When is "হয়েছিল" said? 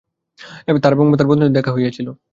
1.71-2.07